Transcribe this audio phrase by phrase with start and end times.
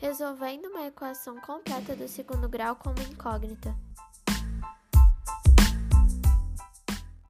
[0.00, 3.76] resolvendo uma equação completa do segundo grau como incógnita.